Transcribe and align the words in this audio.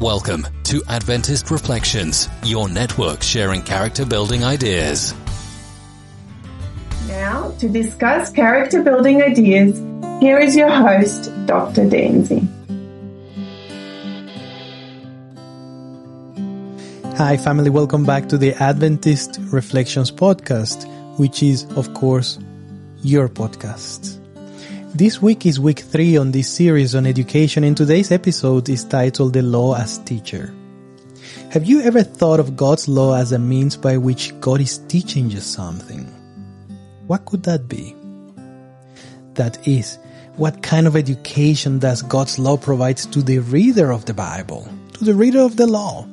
Welcome 0.00 0.44
to 0.64 0.82
Adventist 0.88 1.52
Reflections, 1.52 2.28
your 2.42 2.68
network 2.68 3.22
sharing 3.22 3.62
character 3.62 4.04
building 4.04 4.42
ideas. 4.42 5.14
Now, 7.06 7.52
to 7.60 7.68
discuss 7.68 8.30
character 8.30 8.82
building 8.82 9.22
ideas, 9.22 9.78
here 10.20 10.40
is 10.40 10.56
your 10.56 10.68
host, 10.68 11.30
Dr. 11.46 11.82
Danzy. 11.82 12.42
Hi, 17.16 17.36
family. 17.36 17.70
Welcome 17.70 18.04
back 18.04 18.28
to 18.30 18.36
the 18.36 18.52
Adventist 18.54 19.38
Reflections 19.52 20.10
podcast, 20.10 20.88
which 21.20 21.40
is, 21.40 21.66
of 21.76 21.94
course, 21.94 22.40
your 23.04 23.28
podcast. 23.28 24.18
This 24.96 25.20
week 25.20 25.44
is 25.44 25.58
week 25.58 25.80
three 25.80 26.16
on 26.16 26.30
this 26.30 26.48
series 26.48 26.94
on 26.94 27.04
education 27.04 27.64
and 27.64 27.76
today's 27.76 28.12
episode 28.12 28.68
is 28.68 28.84
titled 28.84 29.32
The 29.32 29.42
Law 29.42 29.74
as 29.74 29.98
Teacher. 29.98 30.54
Have 31.50 31.64
you 31.64 31.80
ever 31.80 32.04
thought 32.04 32.38
of 32.38 32.54
God's 32.54 32.86
law 32.86 33.16
as 33.16 33.32
a 33.32 33.38
means 33.40 33.76
by 33.76 33.96
which 33.96 34.38
God 34.38 34.60
is 34.60 34.78
teaching 34.86 35.30
you 35.30 35.40
something? 35.40 36.04
What 37.08 37.24
could 37.24 37.42
that 37.42 37.66
be? 37.66 37.96
That 39.34 39.66
is, 39.66 39.98
what 40.36 40.62
kind 40.62 40.86
of 40.86 40.94
education 40.94 41.80
does 41.80 42.00
God's 42.02 42.38
law 42.38 42.56
provide 42.56 42.98
to 42.98 43.20
the 43.20 43.40
reader 43.40 43.92
of 43.92 44.04
the 44.04 44.14
Bible, 44.14 44.68
to 44.92 45.02
the 45.02 45.14
reader 45.14 45.40
of 45.40 45.56
the 45.56 45.66
law? 45.66 46.06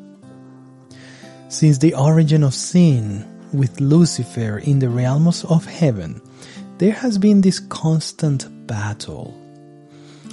Since 1.49 1.77
the 1.77 1.93
origin 1.93 2.41
of 2.41 2.55
sin 2.55 3.27
with 3.53 3.79
Lucifer 3.79 4.57
in 4.57 4.79
the 4.79 4.89
realms 4.89 5.45
of 5.45 5.65
heaven, 5.65 6.19
there 6.79 6.93
has 6.93 7.19
been 7.19 7.41
this 7.41 7.59
constant 7.59 8.47
battle. 8.71 9.35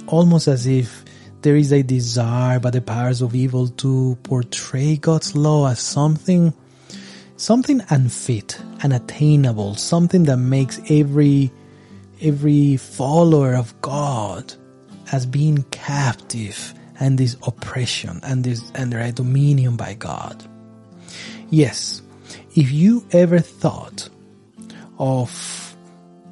Almost 0.07 0.47
as 0.47 0.65
if 0.65 1.03
there 1.41 1.57
is 1.57 1.73
a 1.73 1.83
desire 1.83 2.57
by 2.57 2.69
the 2.69 2.79
powers 2.79 3.21
of 3.21 3.35
evil 3.35 3.67
to 3.83 4.17
portray 4.23 4.95
God's 4.95 5.35
law 5.35 5.67
as 5.67 5.81
something, 5.81 6.53
something 7.35 7.81
unfit, 7.89 8.57
unattainable, 8.81 9.75
something 9.75 10.23
that 10.23 10.37
makes 10.37 10.79
every, 10.89 11.51
every 12.21 12.77
follower 12.77 13.55
of 13.55 13.75
God 13.81 14.53
as 15.11 15.25
being 15.25 15.63
captive 15.63 16.73
and 16.97 17.17
this 17.17 17.35
oppression 17.45 18.21
and 18.23 18.45
this, 18.45 18.71
and 18.73 18.93
their 18.93 19.11
dominion 19.11 19.75
by 19.75 19.95
God. 19.95 20.41
Yes, 21.49 22.01
if 22.55 22.71
you 22.71 23.05
ever 23.11 23.39
thought 23.39 24.07
of 24.97 25.75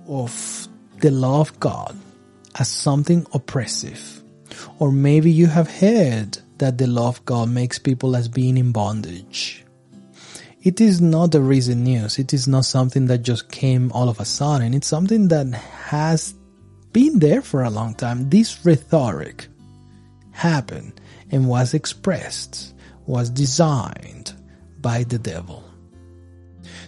of 0.08 0.70
the 1.02 1.12
law 1.12 1.42
of 1.42 1.60
God 1.60 1.98
as 2.60 2.68
something 2.68 3.26
oppressive. 3.34 4.24
Or 4.80 4.92
maybe 4.92 5.32
you 5.32 5.48
have 5.48 5.70
heard 5.70 6.40
that 6.58 6.78
the 6.78 6.88
law 6.88 7.10
of 7.10 7.24
God 7.26 7.50
makes 7.50 7.80
people 7.80 8.16
as 8.16 8.28
being 8.28 8.58
in 8.58 8.72
bondage. 8.72 9.64
It 10.64 10.82
is 10.82 11.00
not 11.00 11.36
a 11.36 11.40
recent 11.40 11.82
news. 11.82 12.20
It 12.20 12.34
is 12.34 12.48
not 12.48 12.66
something 12.66 13.06
that 13.08 13.20
just 13.20 13.50
came 13.50 13.92
all 13.92 14.10
of 14.10 14.20
a 14.20 14.26
sudden. 14.26 14.74
It's 14.74 14.88
something 14.88 15.28
that 15.30 15.48
has 15.54 16.34
been 16.92 17.20
there 17.20 17.42
for 17.42 17.64
a 17.64 17.70
long 17.70 17.94
time. 17.94 18.30
This 18.30 18.66
rhetoric 18.66 19.48
happened 20.32 21.00
and 21.32 21.48
was 21.48 21.74
expressed, 21.74 22.74
was 23.06 23.30
designed 23.30 24.34
by 24.82 25.04
the 25.04 25.20
devil. 25.20 25.64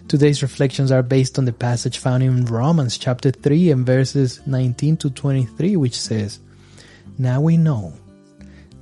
Today's 0.09 0.41
reflections 0.41 0.91
are 0.91 1.03
based 1.03 1.37
on 1.37 1.45
the 1.45 1.53
passage 1.53 1.99
found 1.99 2.23
in 2.23 2.43
Romans 2.45 2.97
chapter 2.97 3.29
3 3.29 3.69
and 3.69 3.85
verses 3.85 4.41
19 4.47 4.97
to 4.97 5.11
23, 5.11 5.75
which 5.75 5.93
says, 5.93 6.39
Now 7.19 7.41
we 7.41 7.57
know 7.57 7.93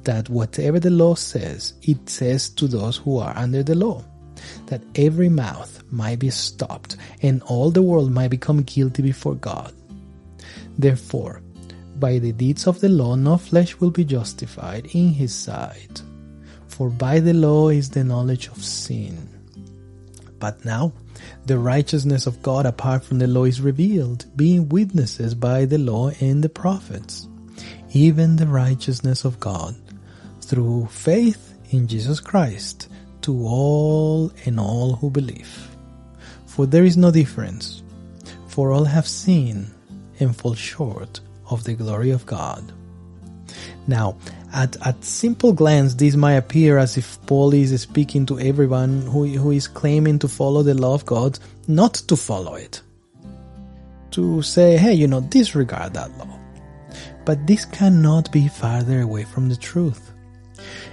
that 0.03 0.29
whatever 0.29 0.79
the 0.79 0.89
law 0.89 1.15
says, 1.15 1.73
it 1.81 2.09
says 2.09 2.47
to 2.51 2.65
those 2.69 2.95
who 2.95 3.17
are 3.17 3.35
under 3.35 3.61
the 3.61 3.75
law, 3.75 4.05
that 4.67 4.81
every 4.95 5.27
mouth 5.27 5.83
might 5.91 6.19
be 6.19 6.29
stopped 6.29 6.95
and 7.21 7.43
all 7.43 7.71
the 7.71 7.81
world 7.81 8.09
might 8.09 8.29
become 8.29 8.63
guilty 8.63 9.01
before 9.01 9.35
God. 9.35 9.73
Therefore, 10.77 11.41
by 11.99 12.19
the 12.19 12.31
deeds 12.31 12.67
of 12.67 12.79
the 12.79 12.87
law, 12.87 13.15
no 13.15 13.35
flesh 13.35 13.77
will 13.81 13.91
be 13.91 14.05
justified 14.05 14.85
in 14.93 15.09
his 15.09 15.35
sight. 15.35 16.01
For 16.67 16.89
by 16.89 17.19
the 17.19 17.33
law 17.33 17.67
is 17.67 17.89
the 17.89 18.05
knowledge 18.05 18.47
of 18.47 18.63
sin. 18.63 19.36
But 20.39 20.63
now, 20.65 20.93
the 21.45 21.57
righteousness 21.57 22.27
of 22.27 22.41
God 22.41 22.65
apart 22.65 23.03
from 23.03 23.19
the 23.19 23.27
law 23.27 23.45
is 23.45 23.61
revealed, 23.61 24.25
being 24.35 24.69
witnesses 24.69 25.33
by 25.33 25.65
the 25.65 25.77
law 25.77 26.11
and 26.19 26.43
the 26.43 26.49
prophets, 26.49 27.27
even 27.93 28.35
the 28.35 28.47
righteousness 28.47 29.25
of 29.25 29.39
God 29.39 29.75
through 30.41 30.87
faith 30.87 31.53
in 31.71 31.87
Jesus 31.87 32.19
Christ 32.19 32.89
to 33.21 33.45
all 33.45 34.31
and 34.45 34.59
all 34.59 34.95
who 34.95 35.09
believe. 35.09 35.75
For 36.45 36.65
there 36.65 36.85
is 36.85 36.97
no 36.97 37.11
difference, 37.11 37.83
for 38.47 38.71
all 38.71 38.85
have 38.85 39.07
sinned 39.07 39.73
and 40.19 40.35
fall 40.35 40.55
short 40.55 41.19
of 41.49 41.63
the 41.63 41.73
glory 41.73 42.11
of 42.11 42.25
God. 42.25 42.73
Now, 43.87 44.17
at, 44.53 44.75
at 44.85 45.03
simple 45.03 45.53
glance, 45.53 45.95
this 45.95 46.15
might 46.15 46.33
appear 46.33 46.77
as 46.77 46.97
if 46.97 47.17
Paul 47.25 47.53
is 47.53 47.81
speaking 47.81 48.25
to 48.27 48.39
everyone 48.39 49.01
who, 49.03 49.25
who 49.25 49.51
is 49.51 49.67
claiming 49.67 50.19
to 50.19 50.27
follow 50.27 50.61
the 50.61 50.73
law 50.73 50.93
of 50.93 51.05
God, 51.05 51.39
not 51.67 51.93
to 51.93 52.15
follow 52.15 52.55
it. 52.55 52.81
To 54.11 54.41
say, 54.41 54.77
hey, 54.77 54.93
you 54.93 55.07
know, 55.07 55.21
disregard 55.21 55.93
that 55.93 56.17
law. 56.17 56.37
But 57.25 57.47
this 57.47 57.65
cannot 57.65 58.31
be 58.31 58.47
farther 58.47 59.01
away 59.01 59.23
from 59.23 59.49
the 59.49 59.55
truth. 59.55 60.11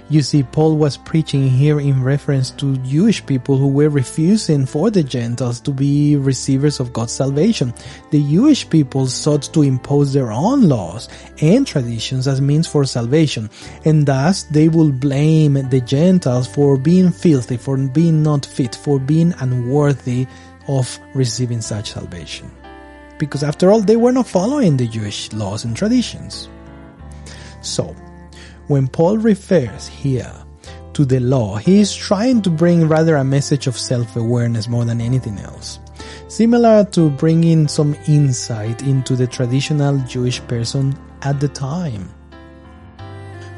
You 0.09 0.21
see, 0.21 0.43
Paul 0.43 0.77
was 0.77 0.97
preaching 0.97 1.49
here 1.49 1.79
in 1.79 2.03
reference 2.03 2.51
to 2.51 2.77
Jewish 2.77 3.25
people 3.25 3.57
who 3.57 3.67
were 3.67 3.89
refusing 3.89 4.65
for 4.65 4.91
the 4.91 5.01
Gentiles 5.03 5.59
to 5.61 5.71
be 5.71 6.15
receivers 6.15 6.79
of 6.79 6.93
God's 6.93 7.13
salvation. 7.13 7.73
The 8.11 8.21
Jewish 8.21 8.69
people 8.69 9.07
sought 9.07 9.51
to 9.53 9.63
impose 9.63 10.13
their 10.13 10.31
own 10.31 10.69
laws 10.69 11.09
and 11.41 11.65
traditions 11.65 12.27
as 12.27 12.39
means 12.39 12.67
for 12.67 12.85
salvation, 12.85 13.49
and 13.83 14.05
thus 14.05 14.43
they 14.43 14.69
will 14.69 14.91
blame 14.91 15.53
the 15.69 15.81
Gentiles 15.81 16.47
for 16.47 16.77
being 16.77 17.11
filthy, 17.11 17.57
for 17.57 17.75
being 17.77 18.21
not 18.21 18.45
fit, 18.45 18.75
for 18.75 18.99
being 18.99 19.33
unworthy 19.39 20.27
of 20.67 20.99
receiving 21.13 21.61
such 21.61 21.91
salvation. 21.93 22.51
Because 23.17 23.43
after 23.43 23.71
all, 23.71 23.81
they 23.81 23.95
were 23.95 24.11
not 24.11 24.27
following 24.27 24.77
the 24.77 24.87
Jewish 24.87 25.31
laws 25.33 25.63
and 25.63 25.75
traditions. 25.75 26.49
So, 27.61 27.95
when 28.67 28.87
Paul 28.87 29.17
refers 29.17 29.87
here 29.87 30.33
to 30.93 31.05
the 31.05 31.19
law, 31.19 31.57
he 31.57 31.79
is 31.79 31.93
trying 31.93 32.41
to 32.43 32.49
bring 32.49 32.87
rather 32.87 33.15
a 33.17 33.23
message 33.23 33.67
of 33.67 33.77
self-awareness 33.77 34.67
more 34.67 34.85
than 34.85 35.01
anything 35.01 35.37
else. 35.39 35.79
Similar 36.27 36.85
to 36.91 37.09
bringing 37.11 37.67
some 37.67 37.95
insight 38.07 38.81
into 38.81 39.15
the 39.15 39.27
traditional 39.27 39.97
Jewish 40.07 40.41
person 40.47 40.97
at 41.21 41.39
the 41.39 41.47
time. 41.47 42.09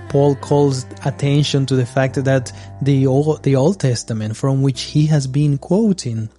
Paul 0.10 0.36
calls 0.36 0.86
attention 1.06 1.66
to 1.68 1.76
the 1.76 1.86
fact 1.86 2.24
that 2.24 2.52
the 2.82 3.08
Old, 3.08 3.44
the 3.44 3.56
Old 3.56 3.80
Testament 3.80 4.36
from 4.36 4.62
which 4.62 4.82
he 4.82 5.06
has 5.08 5.28
been 5.28 5.58
quoting 5.58 6.30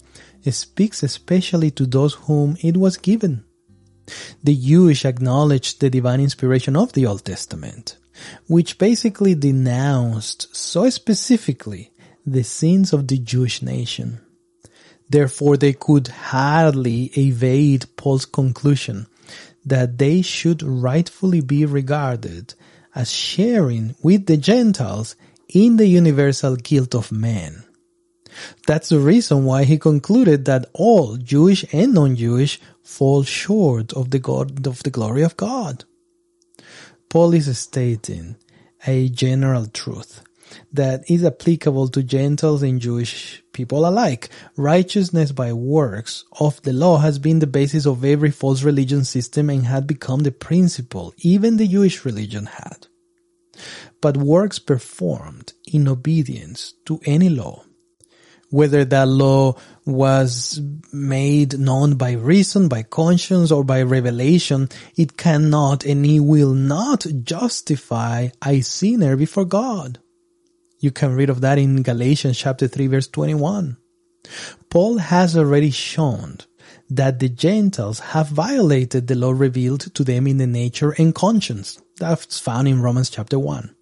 speaks 0.51 1.03
especially 1.03 1.71
to 1.73 1.85
those 1.85 2.15
whom 2.15 2.57
it 2.63 2.77
was 2.77 2.97
given. 2.97 3.45
The 4.43 4.57
Jewish 4.57 5.05
acknowledged 5.05 5.81
the 5.81 5.91
divine 5.91 6.21
inspiration 6.21 6.75
of 6.77 6.95
the 6.95 7.05
Old 7.05 7.25
Testament 7.25 7.99
which 8.47 8.79
basically 8.79 9.35
denounced 9.35 10.55
so 10.55 10.89
specifically 10.91 11.93
the 12.27 12.43
sins 12.43 12.93
of 12.93 13.09
the 13.09 13.19
Jewish 13.19 13.63
nation. 13.63 14.21
Therefore, 15.09 15.57
they 15.57 15.73
could 15.73 16.09
hardly 16.09 17.05
evade 17.17 17.87
Paul's 17.97 18.27
conclusion 18.27 19.07
that 19.65 19.99
they 19.99 20.23
should 20.23 20.63
rightfully 20.63 21.41
be 21.41 21.65
regarded 21.65 22.55
as 22.95 23.11
sharing 23.11 23.95
with 24.03 24.27
the 24.27 24.37
Gentiles 24.37 25.17
in 25.49 25.77
the 25.77 25.87
universal 25.87 26.57
guilt 26.57 26.95
of 26.95 27.13
man. 27.13 27.65
That's 28.67 28.91
the 28.91 29.01
reason 29.01 29.45
why 29.45 29.65
he 29.65 29.79
concluded 29.79 30.45
that 30.45 30.67
all 30.73 31.17
Jewish 31.17 31.65
and 31.73 31.95
non-Jewish 31.95 32.61
fall 32.83 33.23
short 33.23 33.93
of 33.95 34.11
the 34.11 34.19
God 34.19 34.67
of 34.67 34.83
the 34.83 34.91
glory 34.91 35.23
of 35.23 35.37
God. 35.37 35.85
Paul 37.09 37.33
is 37.33 37.59
stating 37.59 38.37
a 38.87 39.09
general 39.09 39.67
truth 39.67 40.23
that 40.73 41.11
is 41.11 41.25
applicable 41.25 41.89
to 41.89 42.03
Gentiles 42.03 42.63
and 42.63 42.81
Jewish 42.81 43.43
people 43.53 43.87
alike. 43.87 44.29
Righteousness 44.57 45.33
by 45.33 45.53
works 45.53 46.25
of 46.39 46.61
the 46.63 46.73
law 46.73 46.99
has 46.99 47.19
been 47.19 47.39
the 47.39 47.47
basis 47.47 47.87
of 47.87 48.05
every 48.05 48.31
false 48.31 48.63
religion 48.63 49.05
system 49.05 49.49
and 49.49 49.65
had 49.65 49.87
become 49.87 50.21
the 50.21 50.33
principle 50.33 51.15
even 51.19 51.57
the 51.57 51.69
Jewish 51.69 52.05
religion 52.05 52.47
had. 52.47 52.87
But 54.01 54.17
works 54.17 54.59
performed 54.59 55.55
in 55.67 55.89
obedience 55.89 56.75
to 56.85 57.01
any 57.05 57.29
law 57.29 57.65
whether 58.51 58.85
that 58.85 59.09
law 59.09 59.55
was 59.85 60.61
made 60.93 61.59
known 61.59 61.97
by 61.97 62.13
reason, 62.13 62.69
by 62.69 62.83
conscience, 62.83 63.51
or 63.51 63.65
by 63.65 63.83
revelation, 63.83 64.69
it 64.97 65.17
cannot 65.17 65.85
and 65.85 66.05
it 66.05 66.21
will 66.21 66.53
not 66.53 67.07
justify 67.23 68.29
a 68.45 68.61
sinner 68.61 69.17
before 69.17 69.45
God. 69.45 69.99
You 70.81 70.91
can 70.91 71.15
read 71.15 71.31
of 71.31 71.41
that 71.41 71.59
in 71.59 71.83
Galatians 71.83 72.39
chapter 72.39 72.69
3 72.69 72.87
verse 72.87 73.09
21. 73.09 73.77
Paul 74.71 74.99
has 74.99 75.37
already 75.37 75.71
shown 75.71 76.39
that 76.91 77.19
the 77.19 77.29
Gentiles 77.29 78.01
have 78.01 78.29
violated 78.29 79.07
the 79.07 79.15
law 79.15 79.33
revealed 79.33 79.93
to 79.95 80.05
them 80.05 80.27
in 80.27 80.39
the 80.39 80.47
nature 80.47 80.95
and 80.99 81.15
conscience. 81.15 81.81
That's 81.99 82.39
found 82.39 82.69
in 82.69 82.81
Romans 82.81 83.11
chapter 83.11 83.39
1. 83.39 83.75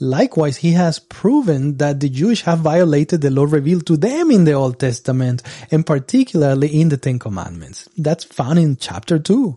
Likewise, 0.00 0.58
he 0.58 0.72
has 0.72 0.98
proven 0.98 1.76
that 1.78 2.00
the 2.00 2.08
Jewish 2.08 2.42
have 2.42 2.60
violated 2.60 3.20
the 3.20 3.30
law 3.30 3.44
revealed 3.44 3.86
to 3.86 3.96
them 3.96 4.30
in 4.30 4.44
the 4.44 4.52
Old 4.52 4.78
Testament, 4.78 5.42
and 5.70 5.86
particularly 5.86 6.80
in 6.80 6.88
the 6.88 6.96
Ten 6.96 7.18
Commandments. 7.18 7.88
That's 7.96 8.24
found 8.24 8.58
in 8.58 8.76
chapter 8.76 9.18
2. 9.18 9.56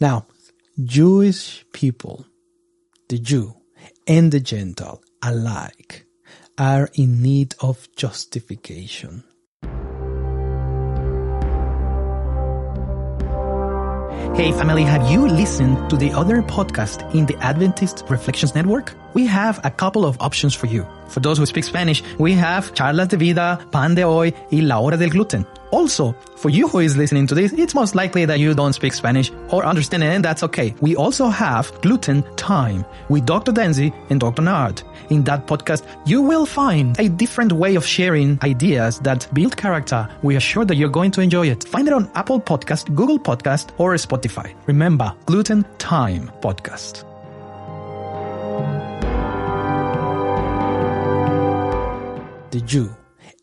Now, 0.00 0.26
Jewish 0.82 1.64
people, 1.72 2.26
the 3.08 3.18
Jew 3.18 3.54
and 4.06 4.32
the 4.32 4.40
Gentile 4.40 5.02
alike, 5.22 6.06
are 6.58 6.90
in 6.94 7.22
need 7.22 7.54
of 7.60 7.88
justification. 7.96 9.24
Hey 14.34 14.50
family, 14.50 14.82
have 14.82 15.10
you 15.10 15.28
listened 15.28 15.90
to 15.90 15.96
the 15.98 16.10
other 16.12 16.40
podcast 16.40 17.14
in 17.14 17.26
the 17.26 17.36
Adventist 17.44 18.04
Reflections 18.08 18.54
Network? 18.54 18.94
We 19.14 19.26
have 19.26 19.60
a 19.64 19.70
couple 19.70 20.04
of 20.04 20.16
options 20.20 20.54
for 20.54 20.66
you. 20.66 20.86
For 21.08 21.20
those 21.20 21.38
who 21.38 21.46
speak 21.46 21.64
Spanish, 21.64 22.02
we 22.18 22.32
have 22.32 22.72
Charlas 22.74 23.08
de 23.08 23.16
Vida, 23.16 23.58
Pan 23.70 23.94
de 23.94 24.02
Hoy, 24.02 24.32
y 24.50 24.60
La 24.60 24.80
Hora 24.80 24.96
del 24.96 25.10
Gluten. 25.10 25.46
Also, 25.70 26.14
for 26.36 26.50
you 26.50 26.68
who 26.68 26.80
is 26.80 26.96
listening 26.96 27.26
to 27.26 27.34
this, 27.34 27.52
it's 27.54 27.74
most 27.74 27.94
likely 27.94 28.26
that 28.26 28.38
you 28.38 28.54
don't 28.54 28.74
speak 28.74 28.92
Spanish 28.92 29.30
or 29.50 29.64
understand 29.64 30.02
it, 30.02 30.06
and 30.06 30.24
that's 30.24 30.42
okay. 30.42 30.74
We 30.80 30.96
also 30.96 31.28
have 31.28 31.72
Gluten 31.80 32.22
Time 32.36 32.84
with 33.08 33.24
Dr. 33.26 33.52
Denzi 33.52 33.92
and 34.10 34.20
Dr. 34.20 34.42
Nard. 34.42 34.82
In 35.08 35.24
that 35.24 35.46
podcast, 35.46 35.84
you 36.06 36.22
will 36.22 36.46
find 36.46 36.98
a 37.00 37.08
different 37.08 37.52
way 37.52 37.74
of 37.74 37.86
sharing 37.86 38.38
ideas 38.42 38.98
that 39.00 39.26
build 39.32 39.56
character. 39.56 40.08
We 40.22 40.36
are 40.36 40.40
sure 40.40 40.64
that 40.66 40.76
you're 40.76 40.90
going 40.90 41.10
to 41.12 41.20
enjoy 41.20 41.48
it. 41.48 41.64
Find 41.64 41.88
it 41.88 41.94
on 41.94 42.10
Apple 42.14 42.40
Podcast, 42.40 42.94
Google 42.94 43.18
Podcast, 43.18 43.70
or 43.78 43.94
Spotify. 43.94 44.54
Remember, 44.66 45.14
Gluten 45.26 45.64
Time 45.78 46.30
Podcast. 46.40 47.11
The 52.52 52.60
Jew 52.60 52.94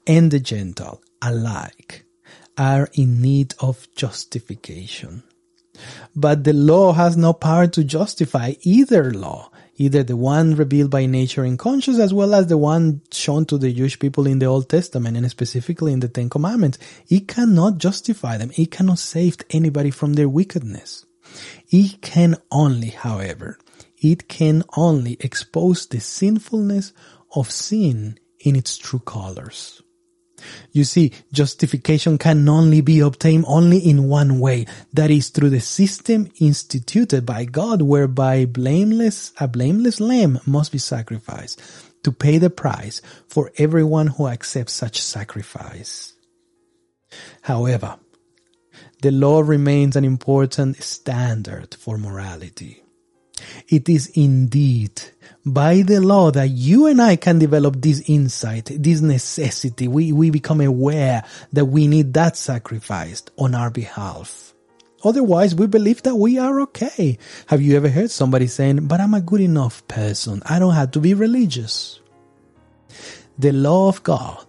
and 0.05 0.29
the 0.29 0.39
Gentile 0.39 1.01
alike 1.19 2.05
are 2.55 2.87
in 2.93 3.23
need 3.23 3.55
of 3.59 3.87
justification. 3.95 5.23
But 6.15 6.43
the 6.43 6.53
law 6.53 6.93
has 6.93 7.17
no 7.17 7.33
power 7.33 7.65
to 7.65 7.83
justify 7.83 8.53
either 8.61 9.11
law, 9.11 9.49
either 9.77 10.03
the 10.03 10.15
one 10.15 10.53
revealed 10.53 10.91
by 10.91 11.07
nature 11.07 11.43
and 11.43 11.57
conscience 11.57 11.97
as 11.97 12.13
well 12.13 12.35
as 12.35 12.45
the 12.45 12.57
one 12.59 13.01
shown 13.11 13.45
to 13.45 13.57
the 13.57 13.73
Jewish 13.73 13.97
people 13.97 14.27
in 14.27 14.37
the 14.37 14.45
Old 14.45 14.69
Testament 14.69 15.17
and 15.17 15.27
specifically 15.31 15.91
in 15.91 16.01
the 16.01 16.07
Ten 16.07 16.29
Commandments. 16.29 16.77
It 17.07 17.27
cannot 17.27 17.79
justify 17.79 18.37
them. 18.37 18.51
It 18.57 18.69
cannot 18.69 18.99
save 18.99 19.37
anybody 19.49 19.89
from 19.89 20.13
their 20.13 20.29
wickedness. 20.29 21.07
It 21.71 22.03
can 22.03 22.35
only, 22.51 22.89
however, 22.89 23.57
it 23.97 24.29
can 24.29 24.65
only 24.77 25.17
expose 25.19 25.87
the 25.87 25.99
sinfulness 25.99 26.93
of 27.33 27.49
sin 27.49 28.19
in 28.39 28.55
its 28.55 28.77
true 28.77 28.99
colors. 28.99 29.81
You 30.71 30.83
see, 30.83 31.11
justification 31.33 32.17
can 32.17 32.47
only 32.47 32.81
be 32.81 32.99
obtained 32.99 33.45
only 33.47 33.77
in 33.77 34.07
one 34.07 34.39
way. 34.39 34.65
That 34.93 35.11
is 35.11 35.29
through 35.29 35.49
the 35.49 35.59
system 35.59 36.29
instituted 36.39 37.25
by 37.25 37.45
God 37.45 37.81
whereby 37.81 38.45
blameless, 38.45 39.33
a 39.39 39.47
blameless 39.47 39.99
lamb 39.99 40.39
must 40.45 40.71
be 40.71 40.77
sacrificed 40.77 41.61
to 42.03 42.11
pay 42.11 42.37
the 42.37 42.49
price 42.49 43.01
for 43.27 43.51
everyone 43.57 44.07
who 44.07 44.27
accepts 44.27 44.73
such 44.73 45.01
sacrifice. 45.01 46.13
However, 47.41 47.97
the 49.01 49.11
law 49.11 49.41
remains 49.41 49.95
an 49.95 50.05
important 50.05 50.81
standard 50.81 51.75
for 51.75 51.97
morality. 51.97 52.83
It 53.67 53.89
is 53.89 54.07
indeed 54.15 55.01
by 55.45 55.81
the 55.81 55.99
law 55.99 56.31
that 56.31 56.49
you 56.49 56.87
and 56.87 57.01
I 57.01 57.15
can 57.15 57.39
develop 57.39 57.81
this 57.81 58.01
insight, 58.07 58.65
this 58.65 59.01
necessity. 59.01 59.87
We, 59.87 60.11
we 60.11 60.29
become 60.29 60.61
aware 60.61 61.23
that 61.53 61.65
we 61.65 61.87
need 61.87 62.13
that 62.13 62.37
sacrificed 62.37 63.31
on 63.37 63.55
our 63.55 63.69
behalf. 63.69 64.53
Otherwise, 65.03 65.55
we 65.55 65.65
believe 65.65 66.03
that 66.03 66.15
we 66.15 66.37
are 66.37 66.59
okay. 66.61 67.17
Have 67.47 67.61
you 67.61 67.77
ever 67.77 67.87
heard 67.87 68.11
somebody 68.11 68.47
saying, 68.47 68.87
but 68.87 68.99
I'm 68.99 69.13
a 69.13 69.21
good 69.21 69.39
enough 69.39 69.87
person. 69.87 70.41
I 70.45 70.59
don't 70.59 70.73
have 70.73 70.91
to 70.91 70.99
be 70.99 71.13
religious. 71.13 71.99
The 73.37 73.53
law 73.53 73.87
of 73.87 74.03
God 74.03 74.45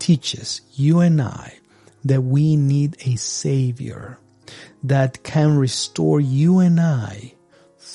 teaches 0.00 0.62
you 0.74 1.00
and 1.00 1.22
I 1.22 1.58
that 2.04 2.22
we 2.22 2.56
need 2.56 2.96
a 3.06 3.14
savior 3.16 4.18
that 4.82 5.22
can 5.22 5.56
restore 5.56 6.20
you 6.20 6.58
and 6.58 6.80
I 6.80 7.35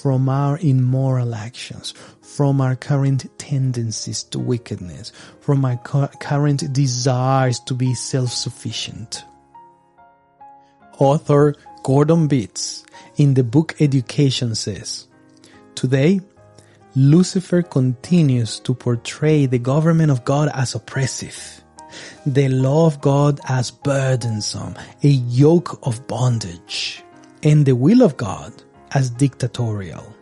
from 0.01 0.27
our 0.29 0.57
immoral 0.61 1.35
actions, 1.35 1.93
from 2.21 2.59
our 2.59 2.75
current 2.75 3.27
tendencies 3.37 4.23
to 4.23 4.39
wickedness, 4.39 5.11
from 5.41 5.63
our 5.63 5.77
current 5.77 6.73
desires 6.73 7.59
to 7.59 7.75
be 7.75 7.93
self-sufficient. 7.93 9.23
Author 10.97 11.53
Gordon 11.83 12.27
Bitts 12.27 12.83
in 13.17 13.35
the 13.35 13.43
book 13.43 13.75
Education 13.79 14.55
says, 14.55 15.07
Today, 15.75 16.19
Lucifer 16.95 17.61
continues 17.61 18.59
to 18.61 18.73
portray 18.73 19.45
the 19.45 19.59
government 19.59 20.09
of 20.09 20.25
God 20.25 20.49
as 20.55 20.73
oppressive, 20.73 21.63
the 22.25 22.49
law 22.49 22.87
of 22.87 23.01
God 23.01 23.39
as 23.47 23.69
burdensome, 23.69 24.75
a 25.03 25.07
yoke 25.07 25.79
of 25.85 26.07
bondage, 26.07 27.03
and 27.43 27.67
the 27.67 27.75
will 27.75 28.01
of 28.01 28.17
God 28.17 28.51
as 28.93 29.09
dictatorial. 29.09 30.15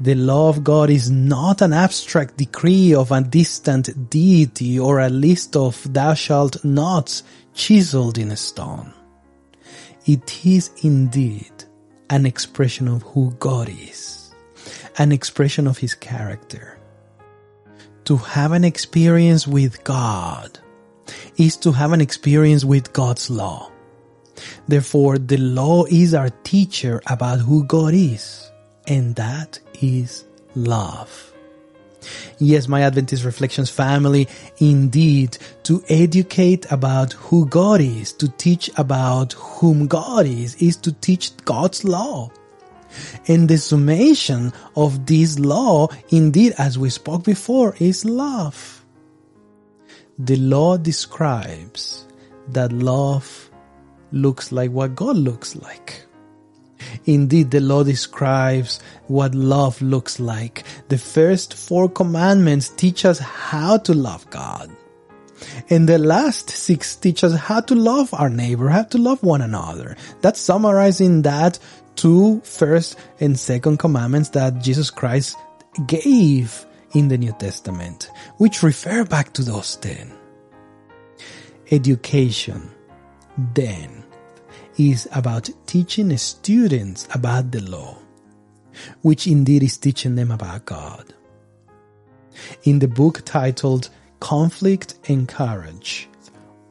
The 0.00 0.14
law 0.14 0.48
of 0.48 0.64
God 0.64 0.88
is 0.88 1.10
not 1.10 1.60
an 1.60 1.74
abstract 1.74 2.38
decree 2.38 2.94
of 2.94 3.12
a 3.12 3.20
distant 3.20 4.08
deity 4.08 4.78
or 4.78 4.98
a 4.98 5.10
list 5.10 5.56
of 5.56 5.92
thou 5.92 6.14
shalt 6.14 6.64
nots 6.64 7.22
chiseled 7.52 8.16
in 8.16 8.30
a 8.30 8.36
stone. 8.36 8.94
It 10.06 10.46
is 10.46 10.70
indeed 10.82 11.52
an 12.08 12.24
expression 12.24 12.88
of 12.88 13.02
who 13.02 13.32
God 13.38 13.68
is, 13.68 14.34
an 14.96 15.12
expression 15.12 15.66
of 15.66 15.76
his 15.76 15.94
character. 15.94 16.78
To 18.04 18.16
have 18.16 18.52
an 18.52 18.64
experience 18.64 19.46
with 19.46 19.84
God 19.84 20.58
is 21.36 21.58
to 21.58 21.72
have 21.72 21.92
an 21.92 22.00
experience 22.00 22.64
with 22.64 22.92
God's 22.92 23.28
law. 23.28 23.70
Therefore, 24.68 25.18
the 25.18 25.36
law 25.36 25.84
is 25.86 26.14
our 26.14 26.30
teacher 26.44 27.00
about 27.06 27.40
who 27.40 27.64
God 27.64 27.94
is, 27.94 28.50
and 28.86 29.14
that 29.16 29.58
is 29.80 30.24
love. 30.54 31.32
Yes, 32.38 32.68
my 32.68 32.82
Adventist 32.82 33.24
Reflections 33.24 33.70
family, 33.70 34.28
indeed, 34.58 35.36
to 35.64 35.84
educate 35.88 36.70
about 36.72 37.12
who 37.12 37.46
God 37.46 37.80
is, 37.80 38.12
to 38.14 38.28
teach 38.28 38.70
about 38.78 39.34
whom 39.34 39.86
God 39.86 40.26
is, 40.26 40.54
is 40.56 40.76
to 40.78 40.92
teach 40.92 41.36
God's 41.44 41.84
law. 41.84 42.30
And 43.28 43.48
the 43.48 43.58
summation 43.58 44.52
of 44.74 45.06
this 45.06 45.38
law, 45.38 45.88
indeed, 46.08 46.54
as 46.58 46.78
we 46.78 46.90
spoke 46.90 47.24
before, 47.24 47.76
is 47.78 48.04
love. 48.04 48.84
The 50.18 50.36
law 50.36 50.76
describes 50.76 52.06
that 52.48 52.72
love 52.72 53.49
looks 54.12 54.52
like 54.52 54.70
what 54.70 54.94
God 54.94 55.16
looks 55.16 55.56
like. 55.56 56.06
Indeed, 57.04 57.50
the 57.50 57.60
law 57.60 57.84
describes 57.84 58.80
what 59.06 59.34
love 59.34 59.80
looks 59.82 60.18
like. 60.18 60.64
The 60.88 60.98
first 60.98 61.54
four 61.54 61.88
commandments 61.88 62.68
teach 62.70 63.04
us 63.04 63.18
how 63.18 63.78
to 63.78 63.94
love 63.94 64.28
God. 64.30 64.70
And 65.68 65.88
the 65.88 65.98
last 65.98 66.50
six 66.50 66.96
teach 66.96 67.24
us 67.24 67.34
how 67.34 67.60
to 67.60 67.74
love 67.74 68.12
our 68.14 68.28
neighbor, 68.28 68.68
how 68.68 68.82
to 68.84 68.98
love 68.98 69.22
one 69.22 69.40
another. 69.40 69.96
That's 70.20 70.40
summarizing 70.40 71.22
that 71.22 71.58
two 71.96 72.40
first 72.44 72.98
and 73.20 73.38
second 73.38 73.78
commandments 73.78 74.30
that 74.30 74.62
Jesus 74.62 74.90
Christ 74.90 75.36
gave 75.86 76.66
in 76.92 77.08
the 77.08 77.18
New 77.18 77.32
Testament, 77.38 78.10
which 78.38 78.62
refer 78.62 79.04
back 79.04 79.32
to 79.34 79.42
those 79.42 79.76
ten. 79.76 80.12
Education, 81.70 82.70
then, 83.54 84.04
is 84.76 85.08
about 85.12 85.50
teaching 85.66 86.16
students 86.16 87.08
about 87.12 87.50
the 87.50 87.60
law, 87.60 87.98
which 89.02 89.26
indeed 89.26 89.62
is 89.62 89.76
teaching 89.76 90.14
them 90.14 90.30
about 90.30 90.64
God. 90.64 91.12
In 92.64 92.78
the 92.78 92.88
book 92.88 93.22
titled 93.24 93.90
Conflict 94.20 94.94
and 95.08 95.28
Courage, 95.28 96.08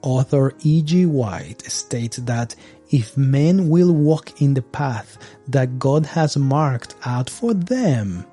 author 0.02 0.54
E.G. 0.62 1.06
White 1.06 1.62
states 1.64 2.18
that 2.18 2.56
if 2.90 3.16
men 3.18 3.70
will 3.70 3.94
walk 3.94 4.42
in 4.42 4.54
the 4.54 4.62
path 4.62 5.18
that 5.48 5.78
God 5.78 6.06
has 6.06 6.38
marked 6.38 6.96
out 7.06 7.30
for 7.30 7.54
them, 7.54 8.26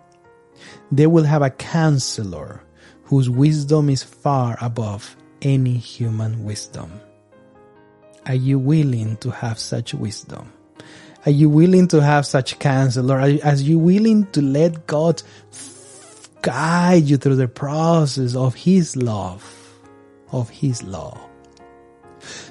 They 0.91 1.07
will 1.07 1.25
have 1.25 1.43
a 1.43 1.51
counselor 1.51 2.63
whose 3.05 3.29
wisdom 3.31 3.91
is 3.91 4.03
far 4.03 4.57
above 4.61 5.17
any 5.43 5.75
human 5.75 6.45
wisdom. 6.45 6.91
Are 8.27 8.35
you 8.35 8.59
willing 8.59 9.17
to 9.19 9.31
have 9.31 9.59
such 9.59 9.95
wisdom? 9.95 10.53
Are 11.25 11.31
you 11.31 11.49
willing 11.49 11.87
to 11.89 12.03
have 12.03 12.27
such 12.27 12.59
counselor? 12.59 13.21
Are, 13.21 13.31
are 13.45 13.55
you 13.55 13.79
willing 13.79 14.27
to 14.33 14.43
let 14.43 14.87
God 14.87 15.23
guide 16.43 17.05
you 17.05 17.19
through 17.19 17.37
the 17.37 17.49
process 17.49 18.35
of 18.35 18.55
His 18.55 18.97
love, 18.97 19.45
of 20.33 20.51
His 20.51 20.83
law? 20.83 21.21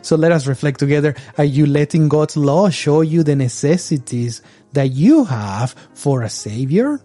So 0.01 0.15
let 0.15 0.31
us 0.31 0.47
reflect 0.47 0.79
together. 0.79 1.15
Are 1.37 1.43
you 1.43 1.65
letting 1.65 2.07
God's 2.07 2.37
law 2.37 2.69
show 2.69 3.01
you 3.01 3.23
the 3.23 3.35
necessities 3.35 4.41
that 4.71 4.91
you 4.91 5.25
have 5.25 5.75
for 5.93 6.21
a 6.21 6.29
savior? 6.29 7.01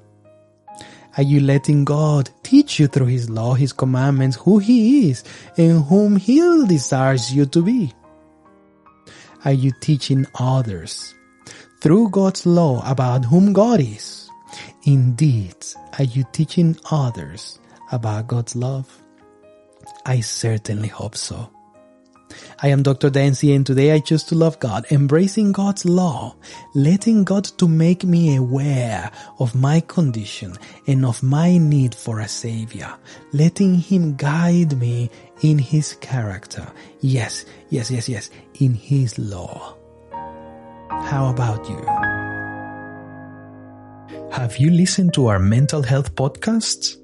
Are 1.17 1.25
you 1.25 1.41
letting 1.41 1.85
God 1.85 2.31
teach 2.45 2.79
you 2.79 2.87
through 2.87 3.07
His 3.07 3.29
law, 3.29 3.55
His 3.55 3.73
commandments, 3.73 4.37
who 4.37 4.59
He 4.59 5.11
is 5.11 5.25
and 5.57 5.85
whom 5.85 6.17
He 6.17 6.39
desires 6.67 7.35
you 7.35 7.47
to 7.47 7.62
be? 7.62 7.93
Are 9.44 9.52
you 9.52 9.73
teaching 9.80 10.26
others 10.38 11.14
through 11.80 12.11
God's 12.11 12.44
law 12.44 12.82
about 12.85 13.25
whom 13.25 13.52
God 13.54 13.80
is? 13.80 14.28
Indeed, 14.85 15.56
are 15.99 16.04
you 16.04 16.25
teaching 16.32 16.76
others 16.90 17.59
about 17.90 18.26
God's 18.28 18.54
love? 18.54 19.02
I 20.04 20.20
certainly 20.20 20.88
hope 20.88 21.16
so. 21.16 21.49
I 22.62 22.68
am 22.68 22.82
Dr. 22.82 23.11
Dancy 23.11 23.52
and 23.54 23.66
today 23.66 23.92
I 23.92 24.00
choose 24.00 24.23
to 24.25 24.35
love 24.35 24.59
God, 24.59 24.87
embracing 24.90 25.52
God's 25.52 25.85
law, 25.85 26.35
letting 26.75 27.25
God 27.25 27.44
to 27.59 27.66
make 27.68 28.04
me 28.04 28.37
aware 28.37 29.11
of 29.38 29.54
my 29.54 29.80
condition 29.80 30.54
and 30.87 31.04
of 31.04 31.23
my 31.23 31.59
need 31.59 31.94
for 31.94 32.20
a 32.20 32.28
savior, 32.28 32.94
letting 33.32 33.75
Him 33.75 34.16
guide 34.16 34.78
me 34.78 35.11
in 35.42 35.59
His 35.59 35.94
character. 35.94 36.66
Yes, 37.00 37.44
yes, 37.70 37.90
yes, 37.90 38.09
yes, 38.09 38.30
in 38.54 38.75
His 38.75 39.18
law. 39.18 39.76
How 40.90 41.30
about 41.30 41.68
you? 41.68 41.80
Have 44.32 44.59
you 44.59 44.70
listened 44.70 45.14
to 45.14 45.26
our 45.26 45.38
mental 45.38 45.82
health 45.82 46.14
podcasts? 46.14 46.97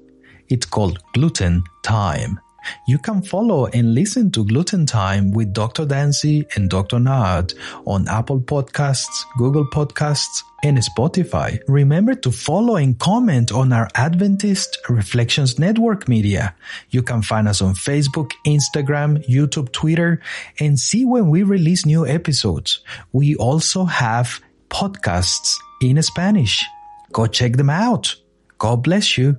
It's 0.49 0.65
called 0.65 0.99
Gluten 1.13 1.63
Time. 1.83 2.39
You 2.87 2.97
can 2.97 3.21
follow 3.21 3.67
and 3.67 3.93
listen 3.93 4.31
to 4.31 4.45
Gluten 4.45 4.85
Time 4.85 5.31
with 5.31 5.53
Dr. 5.53 5.85
Dancy 5.85 6.45
and 6.55 6.69
Dr. 6.69 6.99
Nard 6.99 7.53
on 7.85 8.07
Apple 8.07 8.39
Podcasts, 8.39 9.25
Google 9.37 9.65
Podcasts, 9.65 10.43
and 10.63 10.77
Spotify. 10.77 11.59
Remember 11.67 12.15
to 12.15 12.31
follow 12.31 12.75
and 12.75 12.97
comment 12.97 13.51
on 13.51 13.71
our 13.71 13.87
Adventist 13.95 14.77
Reflections 14.89 15.59
Network 15.59 16.07
media. 16.07 16.55
You 16.89 17.03
can 17.03 17.21
find 17.21 17.47
us 17.47 17.61
on 17.61 17.75
Facebook, 17.75 18.31
Instagram, 18.45 19.25
YouTube, 19.27 19.71
Twitter, 19.71 20.21
and 20.59 20.79
see 20.79 21.05
when 21.05 21.29
we 21.29 21.43
release 21.43 21.85
new 21.85 22.05
episodes. 22.07 22.79
We 23.11 23.35
also 23.35 23.85
have 23.85 24.41
podcasts 24.69 25.55
in 25.81 26.01
Spanish. 26.01 26.65
Go 27.13 27.27
check 27.27 27.53
them 27.53 27.69
out. 27.69 28.15
God 28.57 28.83
bless 28.83 29.17
you. 29.17 29.37